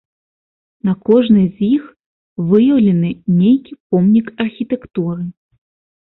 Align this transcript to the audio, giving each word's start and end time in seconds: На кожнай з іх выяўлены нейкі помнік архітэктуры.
На 0.87 0.93
кожнай 1.07 1.43
з 1.57 1.67
іх 1.75 1.83
выяўлены 2.51 3.11
нейкі 3.41 3.77
помнік 3.91 4.31
архітэктуры. 4.45 5.19